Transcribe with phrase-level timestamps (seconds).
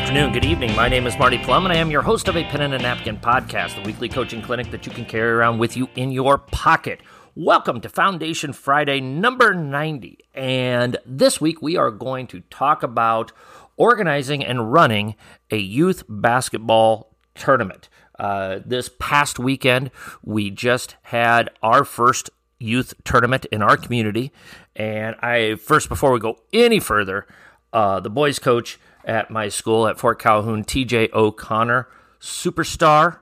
[0.00, 0.74] afternoon, good evening.
[0.74, 2.78] My name is Marty Plum, and I am your host of a Pen and a
[2.78, 6.38] Napkin podcast, the weekly coaching clinic that you can carry around with you in your
[6.38, 7.02] pocket.
[7.34, 10.18] Welcome to Foundation Friday number 90.
[10.34, 13.32] And this week we are going to talk about
[13.76, 15.16] organizing and running
[15.50, 17.90] a youth basketball tournament.
[18.18, 19.90] Uh, this past weekend,
[20.24, 24.32] we just had our first youth tournament in our community.
[24.74, 27.26] And I, first, before we go any further,
[27.74, 31.88] uh, the boys coach at my school at Fort Calhoun, TJ O'Connor,
[32.20, 33.20] superstar,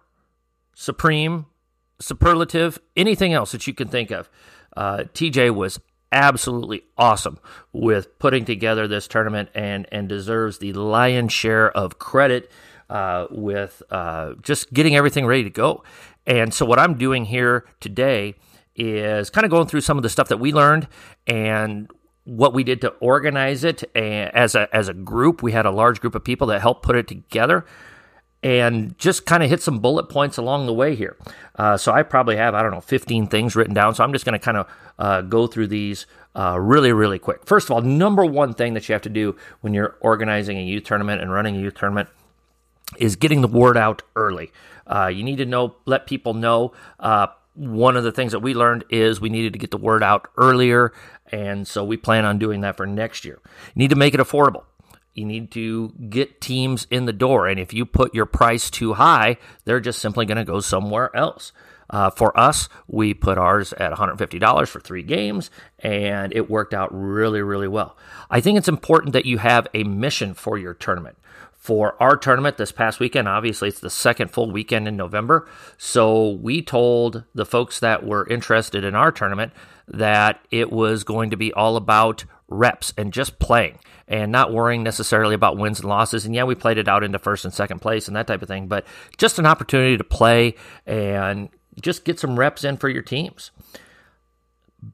[0.75, 1.47] supreme,
[2.01, 4.29] superlative, anything else that you can think of.
[4.77, 5.81] Uh, TJ was
[6.13, 7.39] absolutely awesome
[7.73, 12.51] with putting together this tournament and and deserves the lion's share of credit
[12.89, 15.83] uh, with uh, just getting everything ready to go.
[16.27, 18.35] And so what I'm doing here today
[18.75, 20.87] is kind of going through some of the stuff that we learned
[21.27, 21.91] and
[22.29, 25.43] what we did to organize it as a as a group.
[25.43, 27.65] We had a large group of people that helped put it together
[28.43, 31.17] and just kind of hit some bullet points along the way here.
[31.57, 33.95] Uh, so I probably have, I don't know, 15 things written down.
[33.97, 37.45] So I'm just going to kind of uh, go through these uh, really, really quick.
[37.47, 40.63] First of all, number one thing that you have to do when you're organizing a
[40.63, 42.09] youth tournament and running a youth tournament
[42.97, 44.53] is getting the word out early.
[44.87, 46.73] Uh, you need to know, let people know.
[47.01, 47.27] Uh,
[47.59, 50.29] one of the things that we learned is we needed to get the word out
[50.37, 50.93] earlier.
[51.33, 53.41] And so we plan on doing that for next year.
[53.75, 54.65] You need to make it affordable.
[55.15, 57.49] You need to get teams in the door.
[57.49, 61.15] And if you put your price too high, they're just simply going to go somewhere
[61.15, 61.53] else.
[61.91, 66.91] Uh, for us, we put ours at $150 for three games, and it worked out
[66.93, 67.97] really, really well.
[68.31, 71.17] I think it's important that you have a mission for your tournament.
[71.69, 75.47] For our tournament this past weekend, obviously it's the second full weekend in November.
[75.77, 79.53] So we told the folks that were interested in our tournament
[79.87, 84.83] that it was going to be all about reps and just playing and not worrying
[84.83, 86.25] necessarily about wins and losses.
[86.25, 88.49] And yeah, we played it out into first and second place and that type of
[88.49, 88.87] thing, but
[89.19, 90.55] just an opportunity to play
[90.87, 91.51] and
[91.83, 93.51] just get some reps in for your teams.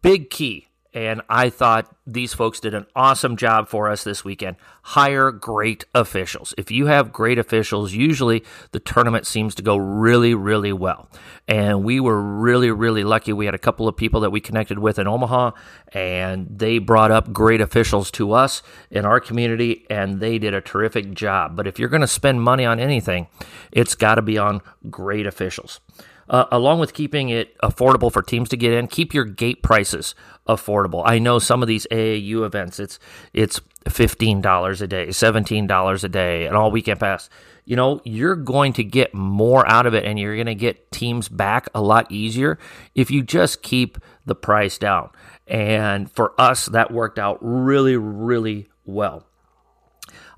[0.03, 4.56] Big key and I thought these folks did an awesome job for us this weekend.
[4.82, 6.55] Hire great officials.
[6.56, 11.10] If you have great officials, usually the tournament seems to go really, really well.
[11.49, 13.33] And we were really, really lucky.
[13.33, 15.50] We had a couple of people that we connected with in Omaha,
[15.93, 20.60] and they brought up great officials to us in our community, and they did a
[20.60, 21.56] terrific job.
[21.56, 23.27] But if you're going to spend money on anything,
[23.72, 25.81] it's got to be on great officials.
[26.28, 30.14] Uh, along with keeping it affordable for teams to get in, keep your gate prices
[30.48, 31.02] affordable.
[31.04, 32.98] I know some of these AAU events, it's
[33.32, 37.28] it's fifteen dollars a day, seventeen dollars a day, and all weekend pass.
[37.66, 40.92] You know, you're going to get more out of it, and you're going to get
[40.92, 42.58] teams back a lot easier
[42.94, 45.10] if you just keep the price down.
[45.46, 49.26] And for us, that worked out really, really well.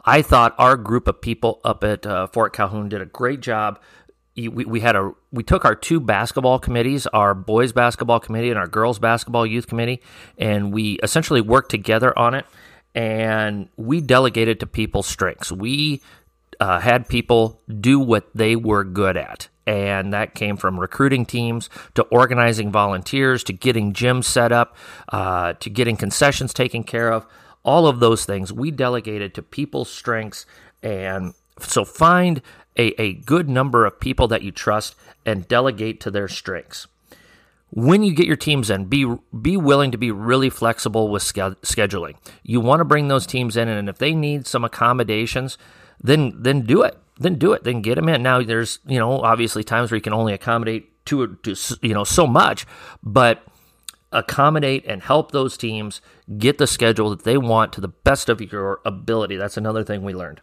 [0.04, 3.80] I thought our group of people up at uh, Fort Calhoun did a great job
[4.36, 8.58] we, we had a we took our two basketball committees, our boys basketball committee and
[8.58, 10.02] our girls basketball youth committee,
[10.38, 12.46] and we essentially worked together on it.
[12.94, 15.52] And we delegated to people's strengths.
[15.52, 16.00] We
[16.60, 19.48] uh, had people do what they were good at.
[19.66, 24.76] And that came from recruiting teams to organizing volunteers to getting gyms set up
[25.08, 27.26] uh, to getting concessions taken care of.
[27.64, 30.46] All of those things we delegated to people's strengths.
[30.82, 32.42] And so find
[32.76, 34.94] a, a good number of people that you trust
[35.24, 36.86] and delegate to their strengths.
[37.70, 42.16] When you get your teams in, be be willing to be really flexible with scheduling.
[42.42, 45.58] You want to bring those teams in, and if they need some accommodations,
[46.02, 46.96] then then do it.
[47.18, 47.64] Then do it.
[47.64, 48.22] Then get them in.
[48.22, 52.04] Now, there's you know obviously times where you can only accommodate to, to you know
[52.04, 52.66] so much,
[53.02, 53.42] but
[54.12, 56.00] accommodate and help those teams
[56.38, 59.36] get the schedule that they want to the best of your ability.
[59.36, 60.40] That's another thing we learned.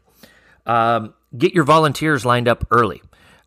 [0.66, 3.02] Um, get your volunteers lined up early.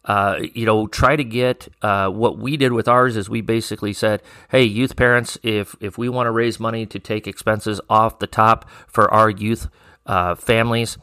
[0.06, 3.92] Uh, you know, try to get uh, what we did with ours is we basically
[3.92, 8.20] said, "Hey, youth parents, if if we want to raise money to take expenses off
[8.20, 9.68] the top for our youth
[10.06, 10.96] uh, families,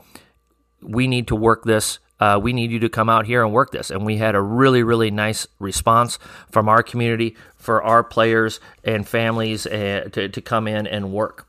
[0.82, 2.00] we need to work this.
[2.18, 4.42] Uh, we need you to come out here and work this." And we had a
[4.42, 6.18] really really nice response
[6.50, 11.46] from our community for our players and families uh, to to come in and work.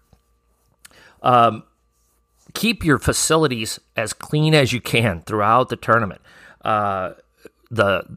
[1.23, 1.63] Um,
[2.55, 6.21] keep your facilities as clean as you can throughout the tournament.
[6.65, 7.13] Uh,
[7.71, 8.17] the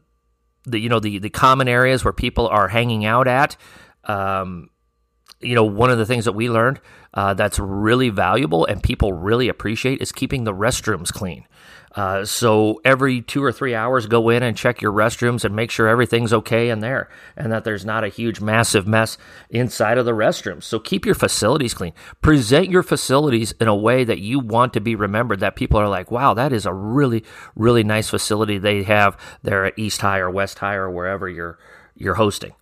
[0.64, 3.56] the you know the the common areas where people are hanging out at.
[4.04, 4.70] Um,
[5.40, 6.80] you know, one of the things that we learned
[7.14, 11.44] uh, that's really valuable and people really appreciate is keeping the restrooms clean.
[11.94, 15.70] Uh, so every two or three hours, go in and check your restrooms and make
[15.70, 19.16] sure everything's okay in there and that there's not a huge, massive mess
[19.50, 20.64] inside of the restrooms.
[20.64, 21.92] So keep your facilities clean.
[22.20, 25.40] Present your facilities in a way that you want to be remembered.
[25.40, 27.24] That people are like, "Wow, that is a really,
[27.56, 31.58] really nice facility they have there at East High or West High or wherever you're
[31.96, 32.52] you're hosting."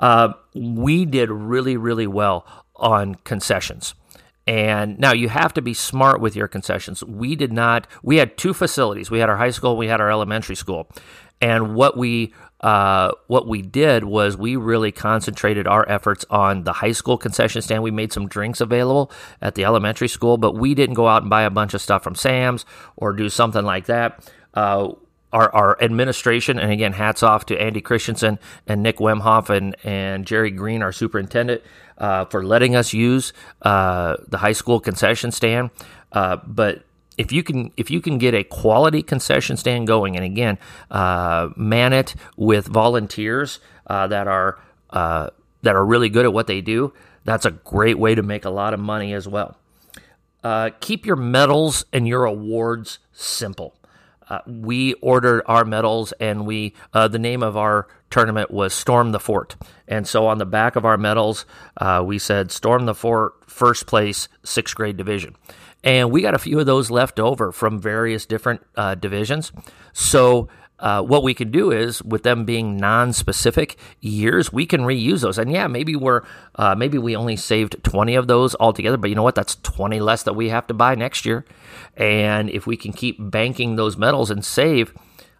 [0.00, 2.46] Uh, we did really, really well
[2.76, 3.94] on concessions.
[4.46, 7.02] And now you have to be smart with your concessions.
[7.02, 9.10] We did not, we had two facilities.
[9.10, 10.88] We had our high school, we had our elementary school.
[11.40, 12.32] And what we
[12.62, 17.60] uh, what we did was we really concentrated our efforts on the high school concession
[17.60, 17.82] stand.
[17.82, 19.12] We made some drinks available
[19.42, 22.02] at the elementary school, but we didn't go out and buy a bunch of stuff
[22.02, 22.64] from Sam's
[22.96, 24.32] or do something like that.
[24.54, 24.92] Uh,
[25.36, 30.26] our, our administration, and again, hats off to Andy Christensen and Nick Wemhoff and, and
[30.26, 31.60] Jerry Green, our superintendent,
[31.98, 35.70] uh, for letting us use uh, the high school concession stand.
[36.10, 36.84] Uh, but
[37.18, 40.56] if you can if you can get a quality concession stand going, and again,
[40.90, 45.28] uh, man it with volunteers uh, that are uh,
[45.60, 46.94] that are really good at what they do,
[47.24, 49.58] that's a great way to make a lot of money as well.
[50.80, 53.74] keep your medals and your awards simple.
[54.28, 59.12] Uh, we ordered our medals and we uh, the name of our tournament was storm
[59.12, 59.56] the fort.
[59.88, 61.46] And so on the back of our medals
[61.76, 65.36] uh, we said storm the fort first place sixth grade division.
[65.84, 69.52] And we got a few of those left over from various different uh, divisions.
[69.92, 75.20] So uh, what we can do is with them being non-specific years we can reuse
[75.20, 76.22] those and yeah maybe we're
[76.56, 80.00] uh, maybe we only saved 20 of those altogether but you know what that's 20
[80.00, 81.44] less that we have to buy next year
[81.96, 84.92] and if we can keep banking those medals and save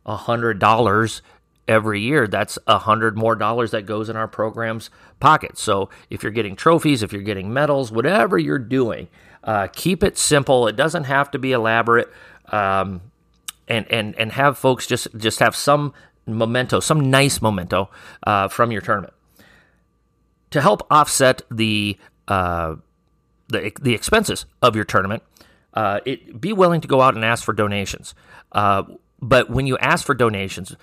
[0.06, 1.20] $100
[1.68, 4.90] every year, that's a hundred more dollars that goes in our program's
[5.20, 5.58] pocket.
[5.58, 9.08] So if you're getting trophies, if you're getting medals, whatever you're doing,
[9.44, 10.66] uh, keep it simple.
[10.66, 12.12] It doesn't have to be elaborate,
[12.48, 13.00] um,
[13.68, 15.92] and and and have folks just just have some
[16.26, 17.90] memento, some nice memento
[18.26, 19.14] uh, from your tournament
[20.50, 21.98] to help offset the
[22.28, 22.76] uh,
[23.48, 25.22] the the expenses of your tournament
[25.76, 28.14] uh, it, be willing to go out and ask for donations.
[28.52, 28.82] Uh,
[29.20, 30.74] but when you ask for donations,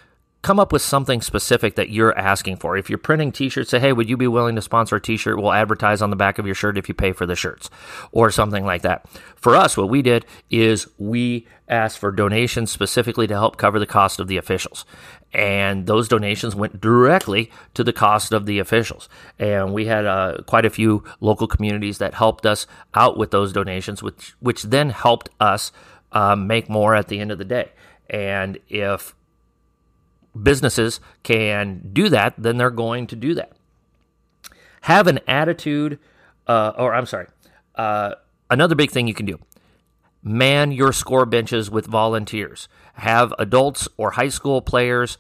[0.44, 2.76] come up with something specific that you're asking for.
[2.78, 5.38] If you're printing t-shirts, say, hey, would you be willing to sponsor a t-shirt?
[5.38, 7.70] We'll advertise on the back of your shirt if you pay for the shirts
[8.12, 9.06] or something like that.
[9.38, 13.86] For us, what we did is we asked for donations specifically to help cover the
[13.86, 14.86] cost of the officials.
[15.32, 19.08] And those donations went directly to the cost of the officials.
[19.40, 23.54] And we had uh, quite a few local communities that helped us out with those
[23.54, 25.72] donations, which, which then helped us
[26.12, 27.72] uh, make more at the end of the day.
[28.10, 29.16] And if
[30.42, 33.52] businesses can do that, then they're going to do that.
[34.82, 36.00] Have an attitude,
[36.48, 37.28] uh, or I'm sorry,
[37.76, 38.16] uh,
[38.50, 39.40] another big thing you can do
[40.24, 42.68] man your score benches with volunteers.
[42.96, 45.18] Have adults or high school players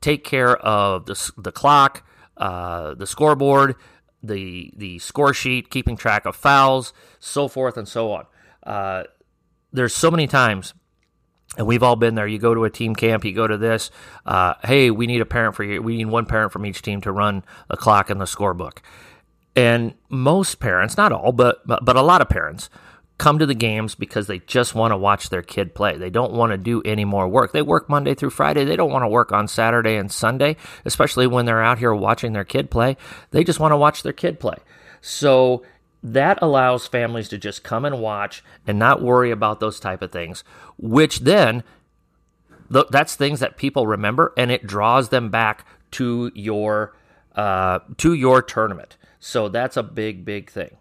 [0.00, 2.06] take care of the, the clock,
[2.36, 3.74] uh, the scoreboard,
[4.22, 8.26] the the score sheet, keeping track of fouls, so forth and so on.
[8.64, 9.04] Uh,
[9.72, 10.74] there's so many times
[11.58, 12.26] and we've all been there.
[12.26, 13.90] You go to a team camp, you go to this.
[14.24, 15.82] Uh, hey, we need a parent for you.
[15.82, 18.78] We need one parent from each team to run the clock and the scorebook.
[19.54, 22.70] And most parents, not all, but but a lot of parents,
[23.18, 25.96] come to the games because they just want to watch their kid play.
[25.98, 27.52] They don't want to do any more work.
[27.52, 28.64] They work Monday through Friday.
[28.64, 32.32] They don't want to work on Saturday and Sunday, especially when they're out here watching
[32.32, 32.96] their kid play.
[33.32, 34.58] They just want to watch their kid play.
[35.00, 35.64] So
[36.02, 40.12] that allows families to just come and watch and not worry about those type of
[40.12, 40.44] things
[40.78, 41.62] which then
[42.72, 46.94] th- that's things that people remember and it draws them back to your
[47.34, 48.96] uh, to your tournament.
[49.20, 50.76] So that's a big big thing.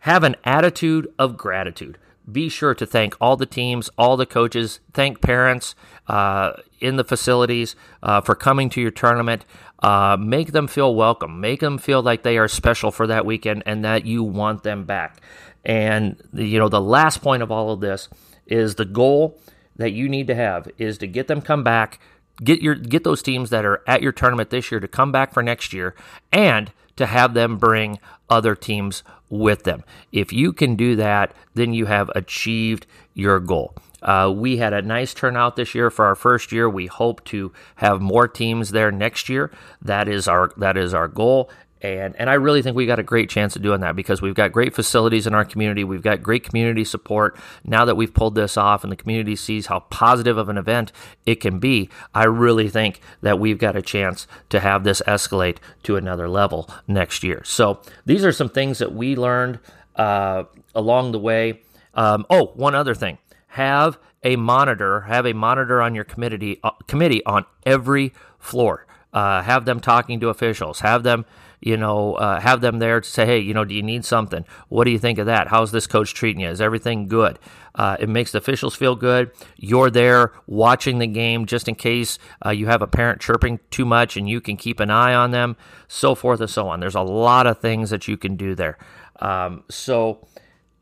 [0.00, 1.98] Have an attitude of gratitude
[2.30, 5.74] be sure to thank all the teams, all the coaches, thank parents
[6.08, 9.44] uh, in the facilities uh, for coming to your tournament.
[9.80, 11.40] Uh, make them feel welcome.
[11.40, 14.84] Make them feel like they are special for that weekend and that you want them
[14.84, 15.20] back.
[15.64, 18.08] And you know the last point of all of this
[18.46, 19.38] is the goal
[19.76, 22.00] that you need to have is to get them come back,
[22.42, 25.34] get your get those teams that are at your tournament this year to come back
[25.34, 25.94] for next year,
[26.32, 27.98] and to have them bring
[28.28, 29.84] other teams with them.
[30.12, 33.74] If you can do that, then you have achieved your goal.
[34.02, 36.68] Uh, we had a nice turnout this year for our first year.
[36.68, 39.50] We hope to have more teams there next year.
[39.82, 41.50] That is our that is our goal,
[41.82, 44.34] And, and I really think we got a great chance of doing that because we've
[44.34, 45.84] got great facilities in our community.
[45.84, 47.38] We've got great community support.
[47.64, 50.90] Now that we've pulled this off and the community sees how positive of an event
[51.26, 55.58] it can be, I really think that we've got a chance to have this escalate
[55.82, 57.42] to another level next year.
[57.44, 59.58] So these are some things that we learned
[59.96, 61.60] uh, along the way.
[61.94, 63.18] Um, oh, one other thing
[63.48, 68.86] have a monitor, have a monitor on your committee, uh, committee on every floor.
[69.12, 70.80] Uh, have them talking to officials.
[70.80, 71.24] Have them
[71.60, 74.44] you know, uh, have them there to say, hey, you know, do you need something?
[74.68, 75.48] What do you think of that?
[75.48, 76.48] How's this coach treating you?
[76.48, 77.38] Is everything good?
[77.74, 79.30] Uh, it makes the officials feel good.
[79.56, 83.84] You're there watching the game just in case uh, you have a parent chirping too
[83.84, 85.56] much and you can keep an eye on them,
[85.88, 86.80] so forth and so on.
[86.80, 88.78] There's a lot of things that you can do there.
[89.20, 90.26] Um, so,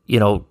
[0.07, 0.47] you know,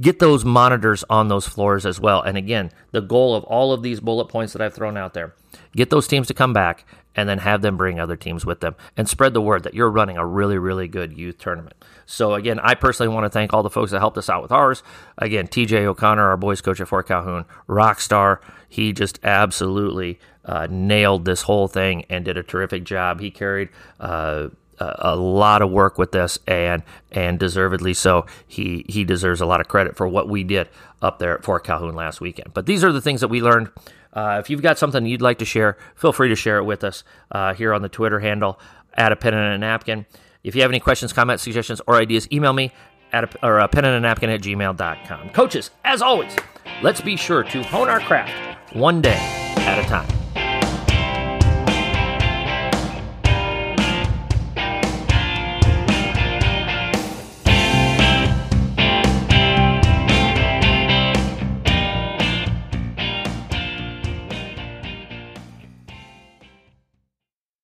[0.00, 2.20] get those monitors on those floors as well.
[2.22, 5.34] And again, the goal of all of these bullet points that I've thrown out there
[5.76, 6.84] get those teams to come back
[7.16, 9.90] and then have them bring other teams with them and spread the word that you're
[9.90, 11.76] running a really, really good youth tournament.
[12.06, 14.52] So, again, I personally want to thank all the folks that helped us out with
[14.52, 14.82] ours.
[15.18, 18.40] Again, TJ O'Connor, our boys coach at Fort Calhoun, rock star.
[18.68, 23.20] He just absolutely uh, nailed this whole thing and did a terrific job.
[23.20, 23.68] He carried.
[24.00, 24.48] Uh,
[24.78, 29.60] a lot of work with this and and deservedly so he he deserves a lot
[29.60, 30.68] of credit for what we did
[31.02, 33.70] up there at Fort Calhoun last weekend but these are the things that we learned
[34.14, 36.84] uh, if you've got something you'd like to share, feel free to share it with
[36.84, 37.02] us
[37.32, 38.58] uh, here on the Twitter handle
[38.94, 40.06] at a pen and a napkin.
[40.42, 42.72] If you have any questions, comments, suggestions, or ideas, email me
[43.12, 45.30] at a, or a pen and a napkin at gmail.com.
[45.30, 46.34] Coaches, as always,
[46.82, 48.32] let's be sure to hone our craft
[48.74, 49.18] one day
[49.58, 50.13] at a time.